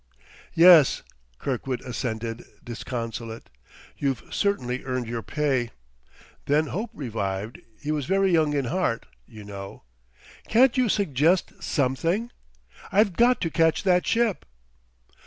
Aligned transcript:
"Yes," 0.55 1.03
Kirkwood 1.37 1.81
assented, 1.81 2.43
disconsolate, 2.63 3.51
"You've 3.99 4.23
certainly 4.33 4.83
earned 4.83 5.05
your 5.07 5.21
pay." 5.21 5.69
Then 6.47 6.65
hope 6.73 6.89
revived; 6.95 7.59
he 7.79 7.91
was 7.91 8.07
very 8.07 8.31
young 8.31 8.55
in 8.55 8.65
heart, 8.65 9.05
you 9.27 9.43
know. 9.43 9.83
"Can't 10.49 10.75
you 10.75 10.89
suggest 10.89 11.61
something? 11.61 12.31
I've 12.91 13.13
got 13.15 13.39
to 13.41 13.51
catch 13.51 13.83
that 13.83 14.07
ship!" 14.07 14.43